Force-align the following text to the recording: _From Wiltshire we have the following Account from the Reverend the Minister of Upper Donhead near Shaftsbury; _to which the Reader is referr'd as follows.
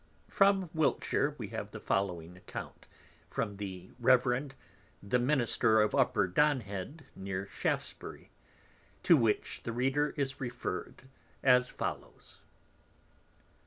_From 0.33 0.71
Wiltshire 0.73 1.35
we 1.37 1.49
have 1.49 1.69
the 1.69 1.79
following 1.79 2.35
Account 2.35 2.87
from 3.29 3.57
the 3.57 3.91
Reverend 3.99 4.55
the 5.03 5.19
Minister 5.19 5.79
of 5.79 5.93
Upper 5.93 6.25
Donhead 6.27 7.05
near 7.15 7.47
Shaftsbury; 7.51 8.31
_to 9.03 9.13
which 9.15 9.61
the 9.61 9.71
Reader 9.71 10.15
is 10.17 10.39
referr'd 10.41 11.03
as 11.43 11.69
follows. 11.69 12.41